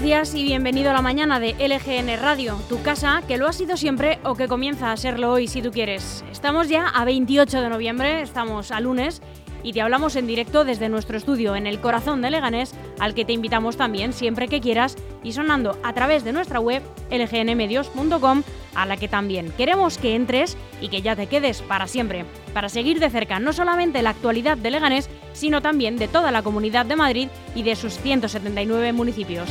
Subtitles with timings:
[0.00, 3.52] Buenos días y bienvenido a la mañana de LGN Radio, tu casa que lo ha
[3.52, 6.24] sido siempre o que comienza a serlo hoy si tú quieres.
[6.32, 9.20] Estamos ya a 28 de noviembre, estamos a lunes
[9.62, 13.26] y te hablamos en directo desde nuestro estudio en el corazón de Leganés, al que
[13.26, 18.42] te invitamos también siempre que quieras y sonando a través de nuestra web lgnmedios.com,
[18.74, 22.70] a la que también queremos que entres y que ya te quedes para siempre, para
[22.70, 26.86] seguir de cerca no solamente la actualidad de Leganés, sino también de toda la comunidad
[26.86, 29.50] de Madrid y de sus 179 municipios.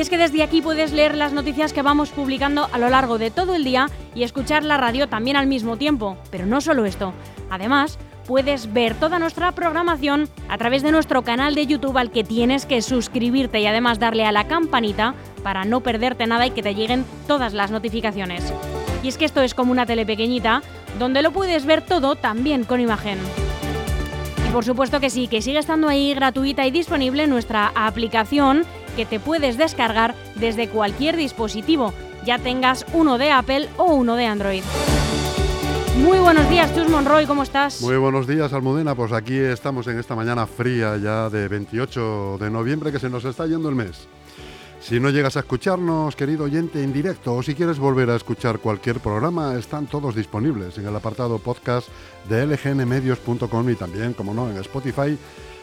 [0.00, 3.18] Y es que desde aquí puedes leer las noticias que vamos publicando a lo largo
[3.18, 6.16] de todo el día y escuchar la radio también al mismo tiempo.
[6.30, 7.12] Pero no solo esto.
[7.50, 12.24] Además, puedes ver toda nuestra programación a través de nuestro canal de YouTube al que
[12.24, 16.62] tienes que suscribirte y además darle a la campanita para no perderte nada y que
[16.62, 18.54] te lleguen todas las notificaciones.
[19.02, 20.62] Y es que esto es como una tele pequeñita
[20.98, 23.18] donde lo puedes ver todo también con imagen.
[24.48, 28.64] Y por supuesto que sí, que sigue estando ahí gratuita y disponible nuestra aplicación
[29.00, 31.94] que te puedes descargar desde cualquier dispositivo,
[32.26, 34.62] ya tengas uno de Apple o uno de Android.
[35.96, 37.80] Muy buenos días, Chus Monroy, ¿cómo estás?
[37.80, 38.94] Muy buenos días, Almudena.
[38.94, 43.24] Pues aquí estamos en esta mañana fría ya de 28 de noviembre que se nos
[43.24, 44.06] está yendo el mes.
[44.82, 48.58] Si no llegas a escucharnos, querido oyente, en directo, o si quieres volver a escuchar
[48.58, 51.88] cualquier programa, están todos disponibles en el apartado podcast
[52.28, 55.16] de lgnmedios.com y también, como no, en Spotify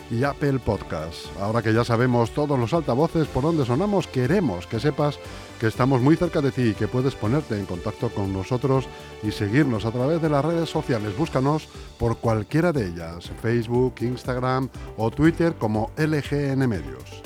[0.09, 1.29] y Apple Podcasts.
[1.39, 5.19] Ahora que ya sabemos todos los altavoces por donde sonamos, queremos que sepas
[5.59, 8.85] que estamos muy cerca de ti y que puedes ponerte en contacto con nosotros
[9.23, 11.17] y seguirnos a través de las redes sociales.
[11.17, 11.67] Búscanos
[11.97, 17.21] por cualquiera de ellas, Facebook, Instagram o Twitter como LGN Medios.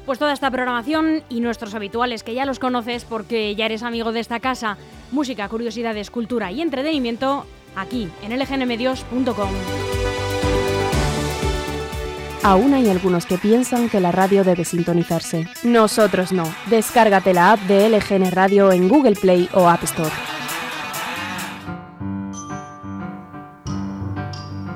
[0.06, 4.12] Pues toda esta programación y nuestros habituales que ya los conoces porque ya eres amigo
[4.12, 4.76] de esta casa,
[5.12, 7.46] música, curiosidades, cultura y entretenimiento,
[7.76, 9.50] aquí en lgnmedios.com.
[12.44, 15.46] Aún hay algunos que piensan que la radio debe sintonizarse.
[15.62, 16.52] Nosotros no.
[16.66, 20.10] Descárgate la app de LGN Radio en Google Play o App Store.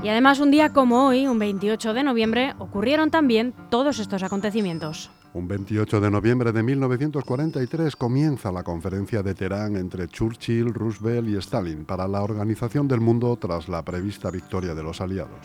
[0.06, 5.11] Y además un día como hoy, un 28 de noviembre, ocurrieron también todos estos acontecimientos.
[5.32, 11.37] Un 28 de noviembre de 1943 comienza la conferencia de Teherán entre Churchill, Roosevelt y
[11.38, 15.44] Stalin para la organización del mundo tras la prevista victoria de los aliados.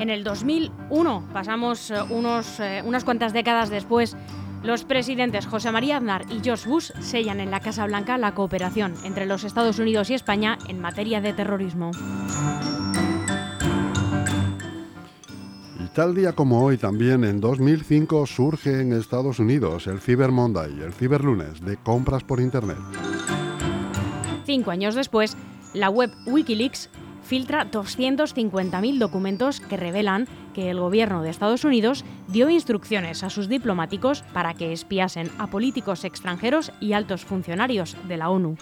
[0.00, 4.16] En el 2001, pasamos eh, unos, eh, unas cuantas décadas después,
[4.64, 8.94] los presidentes José María Aznar y George Bush sellan en la Casa Blanca la cooperación
[9.04, 11.90] entre los Estados Unidos y España en materia de terrorismo.
[15.78, 20.80] Y tal día como hoy también en 2005 surge en Estados Unidos el Cyber Monday,
[20.80, 22.78] el ciberlunes de compras por Internet.
[24.46, 25.36] Cinco años después,
[25.74, 26.88] la web Wikileaks
[27.24, 33.48] filtra 250.000 documentos que revelan que el gobierno de Estados Unidos dio instrucciones a sus
[33.48, 38.56] diplomáticos para que espiasen a políticos extranjeros y altos funcionarios de la ONU.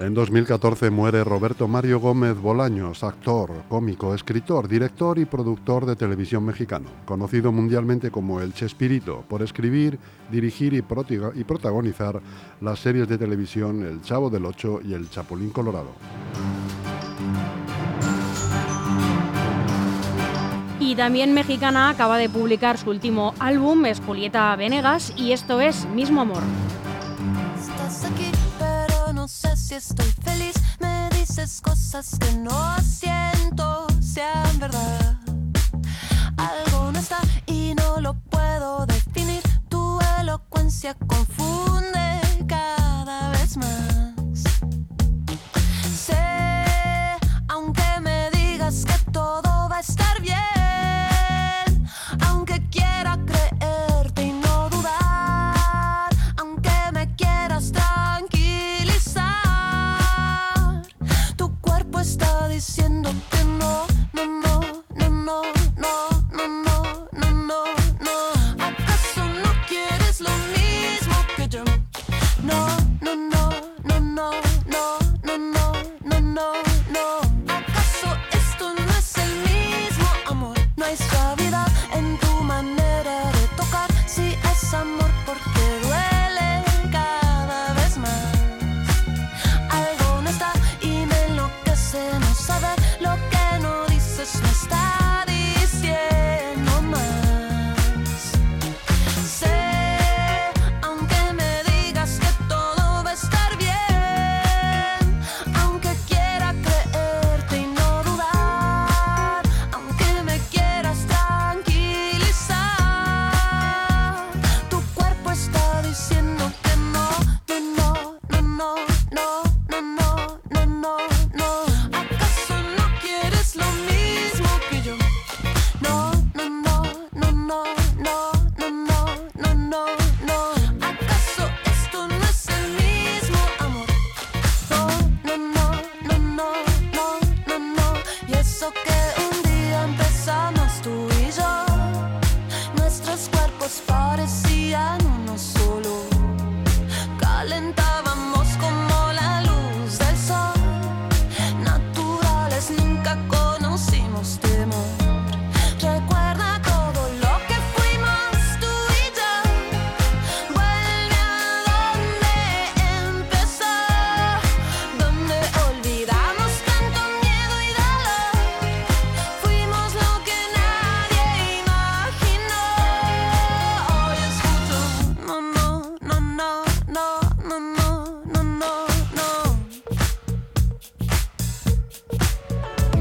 [0.00, 6.42] En 2014 muere Roberto Mario Gómez Bolaños, actor, cómico, escritor, director y productor de televisión
[6.42, 9.98] mexicano, conocido mundialmente como el Chespirito, por escribir,
[10.30, 12.18] dirigir y, protagonizar
[12.62, 15.90] las series de televisión El Chavo del Ocho y El Chapulín Colorado.
[20.80, 25.86] Y también mexicana acaba de publicar su último álbum, es Julieta Venegas, y esto es
[25.88, 26.42] Mismo Amor.
[29.70, 30.54] Si estoy feliz.
[30.80, 35.16] Me dices cosas que no siento sean verdad.
[36.36, 39.40] Algo no está y no lo puedo definir.
[39.68, 44.42] Tu elocuencia confunde cada vez más.
[45.94, 46.18] Sé,
[47.46, 50.59] aunque me digas que todo va a estar bien.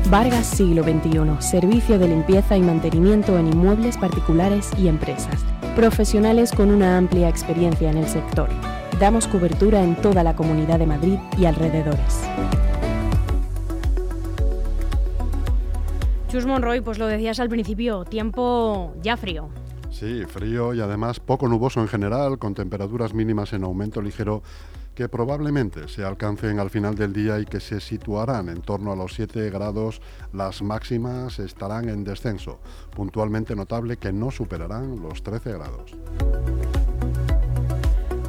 [0.09, 5.45] Vargas Siglo XXI, servicio de limpieza y mantenimiento en inmuebles particulares y empresas.
[5.75, 8.49] Profesionales con una amplia experiencia en el sector.
[8.99, 12.23] Damos cobertura en toda la Comunidad de Madrid y alrededores.
[16.29, 19.49] Chus Monroy, pues lo decías al principio, tiempo ya frío.
[19.91, 24.41] Sí, frío y además poco nuboso en general, con temperaturas mínimas en aumento ligero
[24.99, 28.97] que probablemente se alcancen al final del día y que se situarán en torno a
[28.97, 30.01] los 7 grados,
[30.33, 32.59] las máximas estarán en descenso,
[32.93, 35.95] puntualmente notable que no superarán los 13 grados.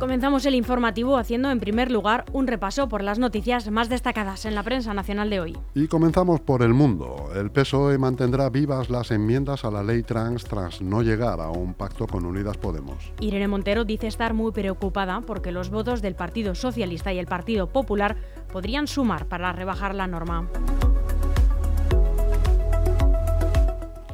[0.00, 4.54] Comenzamos el informativo haciendo en primer lugar un repaso por las noticias más destacadas en
[4.54, 5.58] la prensa nacional de hoy.
[5.74, 7.28] Y comenzamos por el mundo.
[7.36, 11.74] El PSOE mantendrá vivas las enmiendas a la ley trans tras no llegar a un
[11.74, 13.12] pacto con Unidas Podemos.
[13.20, 17.66] Irene Montero dice estar muy preocupada porque los votos del Partido Socialista y el Partido
[17.66, 18.16] Popular
[18.50, 20.48] podrían sumar para rebajar la norma.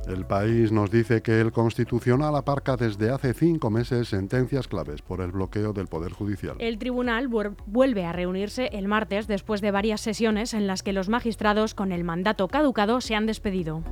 [0.07, 5.21] El país nos dice que el Constitucional aparca desde hace cinco meses sentencias claves por
[5.21, 6.55] el bloqueo del Poder Judicial.
[6.61, 11.09] El tribunal vuelve a reunirse el martes después de varias sesiones en las que los
[11.09, 13.83] magistrados con el mandato caducado se han despedido.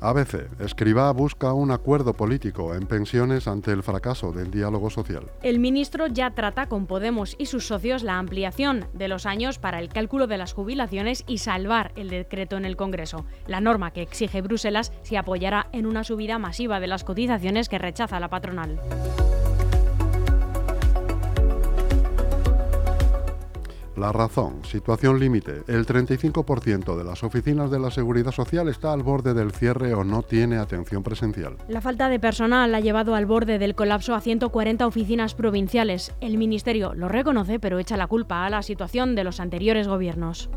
[0.00, 0.48] ABC.
[0.60, 5.30] Escriba busca un acuerdo político en pensiones ante el fracaso del diálogo social.
[5.42, 9.78] El ministro ya trata con Podemos y sus socios la ampliación de los años para
[9.78, 13.24] el cálculo de las jubilaciones y salvar el decreto en el Congreso.
[13.46, 17.78] La norma que exige Bruselas se apoyará en una subida masiva de las cotizaciones que
[17.78, 18.80] rechaza la patronal.
[24.00, 25.62] La razón, situación límite.
[25.68, 30.04] El 35% de las oficinas de la Seguridad Social está al borde del cierre o
[30.04, 31.58] no tiene atención presencial.
[31.68, 36.14] La falta de personal ha llevado al borde del colapso a 140 oficinas provinciales.
[36.22, 40.48] El Ministerio lo reconoce, pero echa la culpa a la situación de los anteriores gobiernos.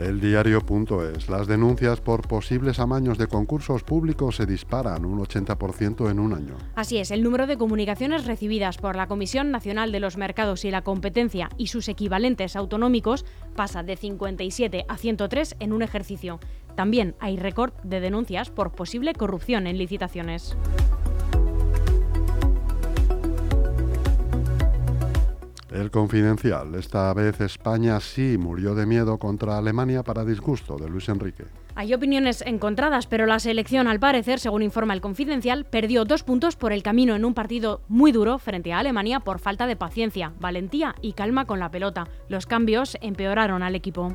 [0.00, 1.28] El diario.es.
[1.28, 6.54] Las denuncias por posibles amaños de concursos públicos se disparan un 80% en un año.
[6.76, 10.70] Así es, el número de comunicaciones recibidas por la Comisión Nacional de los Mercados y
[10.70, 13.24] la Competencia y sus equivalentes autonómicos
[13.56, 16.38] pasa de 57 a 103 en un ejercicio.
[16.76, 20.56] También hay récord de denuncias por posible corrupción en licitaciones.
[25.70, 26.74] El confidencial.
[26.74, 31.44] Esta vez España sí murió de miedo contra Alemania para disgusto de Luis Enrique.
[31.74, 36.56] Hay opiniones encontradas, pero la selección, al parecer, según informa el Confidencial, perdió dos puntos
[36.56, 40.32] por el camino en un partido muy duro frente a Alemania por falta de paciencia,
[40.40, 42.08] valentía y calma con la pelota.
[42.28, 44.12] Los cambios empeoraron al equipo.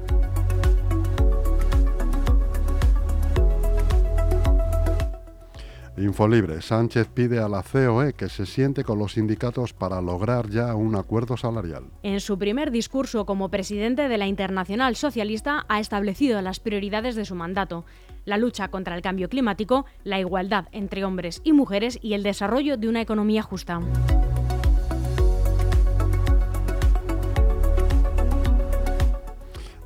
[5.97, 6.61] Infolibre.
[6.61, 10.95] Sánchez pide a la COE que se siente con los sindicatos para lograr ya un
[10.95, 11.83] acuerdo salarial.
[12.01, 17.25] En su primer discurso como presidente de la Internacional Socialista ha establecido las prioridades de
[17.25, 17.85] su mandato.
[18.25, 22.77] La lucha contra el cambio climático, la igualdad entre hombres y mujeres y el desarrollo
[22.77, 23.81] de una economía justa.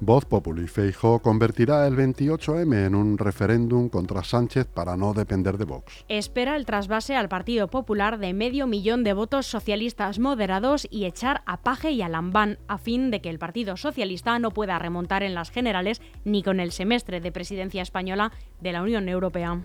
[0.07, 0.67] Voz Populi.
[0.67, 6.05] Feijó convertirá el 28M en un referéndum contra Sánchez para no depender de Vox.
[6.07, 11.41] Espera el trasvase al Partido Popular de medio millón de votos socialistas moderados y echar
[11.45, 15.23] a Paje y a Lambán a fin de que el Partido Socialista no pueda remontar
[15.23, 19.61] en las generales ni con el semestre de presidencia española de la Unión Europea.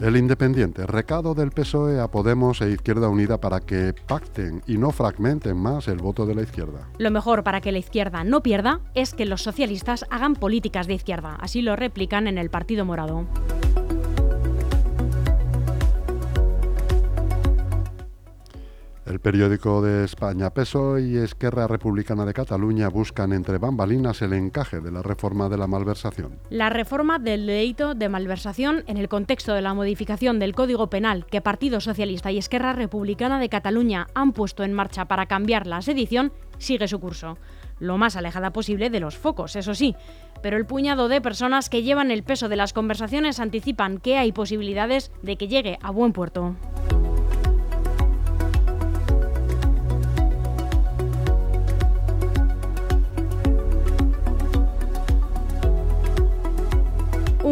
[0.00, 4.90] El Independiente, recado del PSOE a Podemos e Izquierda Unida para que pacten y no
[4.90, 6.88] fragmenten más el voto de la izquierda.
[6.98, 10.94] Lo mejor para que la izquierda no pierda es que los socialistas hagan políticas de
[10.94, 13.26] izquierda, así lo replican en el Partido Morado.
[19.06, 24.80] El periódico de España, PSOE y Esquerra Republicana de Cataluña buscan entre bambalinas el encaje
[24.80, 26.38] de la reforma de la malversación.
[26.48, 31.26] La reforma del delito de malversación en el contexto de la modificación del Código Penal
[31.26, 35.82] que Partido Socialista y Esquerra Republicana de Cataluña han puesto en marcha para cambiar la
[35.82, 37.36] sedición sigue su curso.
[37.80, 39.94] Lo más alejada posible de los focos, eso sí.
[40.42, 44.32] Pero el puñado de personas que llevan el peso de las conversaciones anticipan que hay
[44.32, 46.56] posibilidades de que llegue a buen puerto.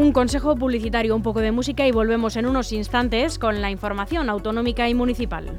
[0.03, 4.29] Un consejo publicitario, un poco de música y volvemos en unos instantes con la información
[4.29, 5.57] autonómica y municipal.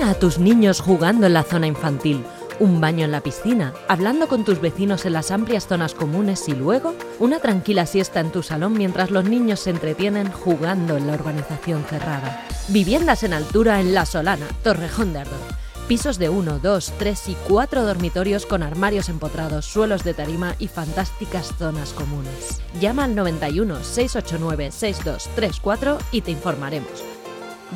[0.00, 2.22] A tus niños jugando en la zona infantil,
[2.60, 6.54] un baño en la piscina, hablando con tus vecinos en las amplias zonas comunes y
[6.54, 11.14] luego una tranquila siesta en tu salón mientras los niños se entretienen jugando en la
[11.14, 12.46] urbanización cerrada.
[12.68, 17.34] Viviendas en altura en La Solana, Torrejón de Ardor Pisos de 1, 2, 3 y
[17.48, 22.60] 4 dormitorios con armarios empotrados, suelos de tarima y fantásticas zonas comunes.
[22.78, 27.02] Llama al 91 689 6234 y te informaremos.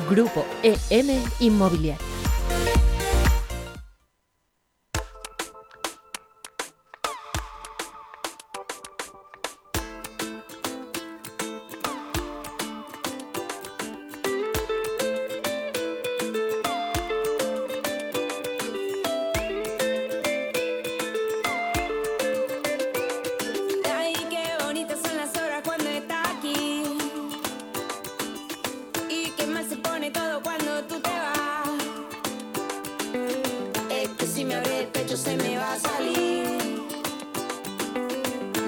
[0.07, 2.12] Grupo EM Inmobiliario.
[30.11, 31.69] Todo cuando tú te vas.
[33.89, 36.57] Es que si me abre el pecho se me va a salir.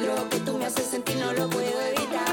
[0.05, 2.24] Lo que tú me haces sentir no lo puedo evitar.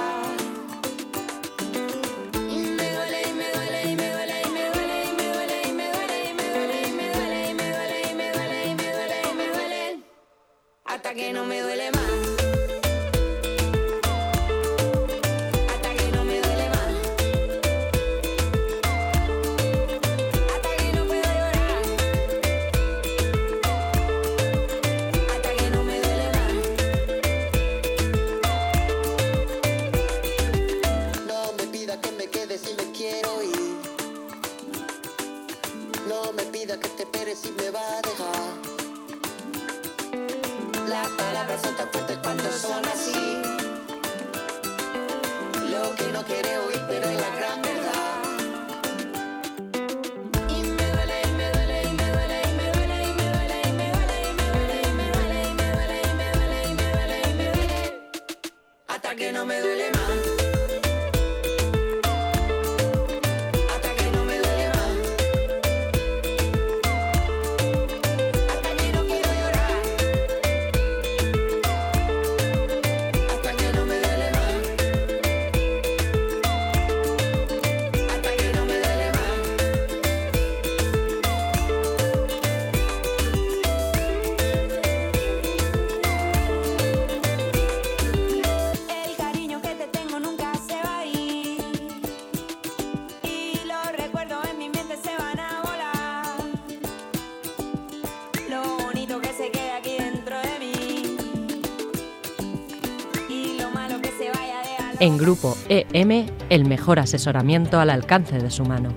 [105.02, 108.90] En Grupo EM, el mejor asesoramiento al alcance de su mano.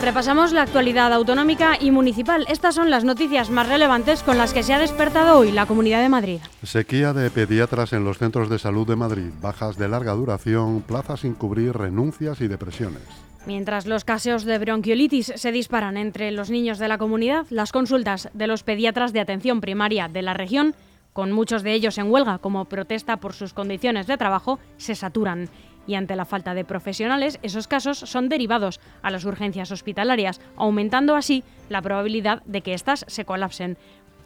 [0.00, 2.46] Repasamos la actualidad autonómica y municipal.
[2.48, 6.00] Estas son las noticias más relevantes con las que se ha despertado hoy la Comunidad
[6.00, 6.40] de Madrid.
[6.62, 11.20] Sequía de pediatras en los centros de salud de Madrid, bajas de larga duración, plazas
[11.20, 13.02] sin cubrir, renuncias y depresiones.
[13.44, 18.28] Mientras los casos de bronquiolitis se disparan entre los niños de la comunidad, las consultas
[18.34, 20.76] de los pediatras de atención primaria de la región,
[21.12, 25.48] con muchos de ellos en huelga como protesta por sus condiciones de trabajo, se saturan.
[25.88, 31.16] Y ante la falta de profesionales, esos casos son derivados a las urgencias hospitalarias, aumentando
[31.16, 33.76] así la probabilidad de que éstas se colapsen.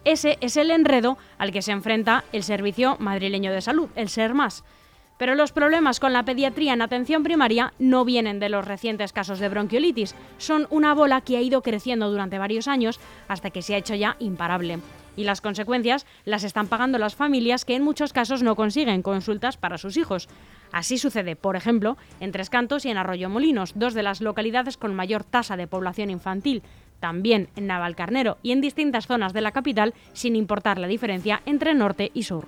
[0.04, 4.62] Ese es el enredo al que se enfrenta el Servicio Madrileño de Salud, el SERMAS.
[5.18, 9.38] Pero los problemas con la pediatría en atención primaria no vienen de los recientes casos
[9.38, 13.74] de bronquiolitis, son una bola que ha ido creciendo durante varios años hasta que se
[13.74, 14.78] ha hecho ya imparable.
[15.16, 19.56] Y las consecuencias las están pagando las familias que en muchos casos no consiguen consultas
[19.56, 20.28] para sus hijos.
[20.72, 24.76] Así sucede, por ejemplo, en Tres Cantos y en Arroyo Molinos, dos de las localidades
[24.76, 26.62] con mayor tasa de población infantil.
[27.00, 31.74] También en Navalcarnero y en distintas zonas de la capital, sin importar la diferencia entre
[31.74, 32.46] norte y sur.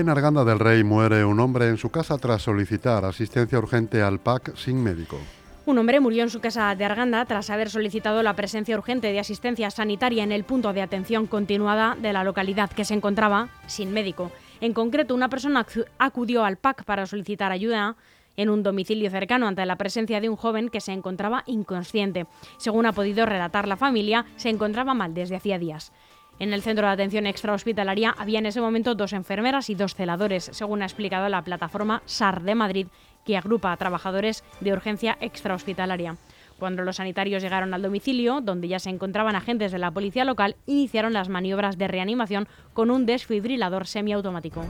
[0.00, 4.18] En Arganda del Rey muere un hombre en su casa tras solicitar asistencia urgente al
[4.18, 5.18] PAC sin médico.
[5.66, 9.20] Un hombre murió en su casa de Arganda tras haber solicitado la presencia urgente de
[9.20, 13.92] asistencia sanitaria en el punto de atención continuada de la localidad que se encontraba sin
[13.92, 14.32] médico.
[14.60, 17.94] En concreto, una persona acu- acudió al PAC para solicitar ayuda
[18.36, 22.26] en un domicilio cercano ante la presencia de un joven que se encontraba inconsciente.
[22.56, 25.92] Según ha podido relatar la familia, se encontraba mal desde hacía días.
[26.42, 30.50] En el centro de atención extrahospitalaria había en ese momento dos enfermeras y dos celadores,
[30.52, 32.88] según ha explicado la plataforma SAR de Madrid,
[33.24, 36.16] que agrupa a trabajadores de urgencia extrahospitalaria.
[36.58, 40.56] Cuando los sanitarios llegaron al domicilio, donde ya se encontraban agentes de la policía local,
[40.66, 44.64] iniciaron las maniobras de reanimación con un desfibrilador semiautomático.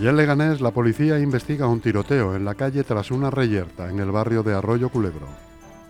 [0.00, 3.98] Y en Leganés, la policía investiga un tiroteo en la calle tras una reyerta en
[3.98, 5.26] el barrio de Arroyo Culebro.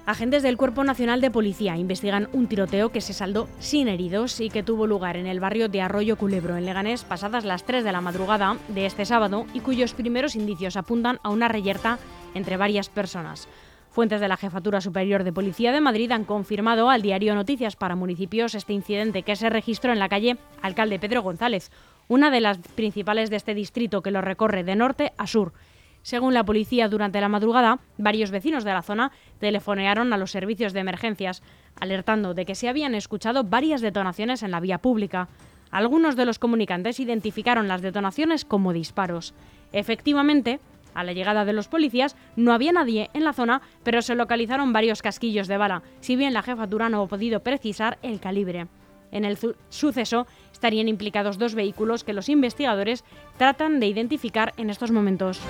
[0.07, 4.49] Agentes del Cuerpo Nacional de Policía investigan un tiroteo que se saldó sin heridos y
[4.49, 7.92] que tuvo lugar en el barrio de Arroyo Culebro, en Leganés, pasadas las 3 de
[7.92, 11.99] la madrugada de este sábado y cuyos primeros indicios apuntan a una reyerta
[12.35, 13.47] entre varias personas.
[13.90, 17.97] Fuentes de la Jefatura Superior de Policía de Madrid han confirmado al diario Noticias para
[17.97, 21.71] Municipios este incidente que se registró en la calle Alcalde Pedro González,
[22.09, 25.53] una de las principales de este distrito que lo recorre de norte a sur.
[26.03, 30.73] Según la policía, durante la madrugada, varios vecinos de la zona telefonearon a los servicios
[30.73, 31.42] de emergencias,
[31.79, 35.29] alertando de que se habían escuchado varias detonaciones en la vía pública.
[35.71, 39.35] Algunos de los comunicantes identificaron las detonaciones como disparos.
[39.73, 40.61] Efectivamente,
[40.94, 44.73] a la llegada de los policías no había nadie en la zona, pero se localizaron
[44.73, 48.66] varios casquillos de bala, si bien la jefatura no ha podido precisar el calibre.
[49.12, 53.05] En el su- suceso estarían implicados dos vehículos que los investigadores
[53.37, 55.40] tratan de identificar en estos momentos.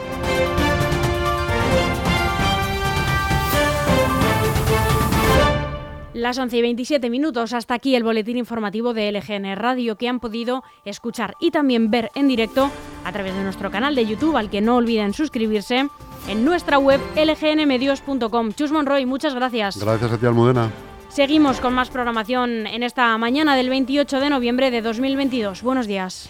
[6.15, 10.19] Las 11 y 27 minutos, hasta aquí el boletín informativo de LGN Radio que han
[10.19, 12.71] podido escuchar y también ver en directo
[13.05, 15.89] a través de nuestro canal de YouTube, al que no olviden suscribirse,
[16.29, 18.53] en nuestra web lgnmedios.com.
[18.53, 19.79] Chus Monroy, muchas gracias.
[19.79, 20.71] Gracias a ti, Almudena.
[21.09, 25.63] Seguimos con más programación en esta mañana del 28 de noviembre de 2022.
[25.63, 26.29] Buenos días.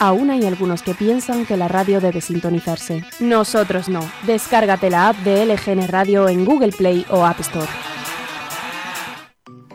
[0.00, 3.04] Aún hay algunos que piensan que la radio debe sintonizarse.
[3.18, 4.00] Nosotros no.
[4.22, 7.87] Descárgate la app de LGN Radio en Google Play o App Store.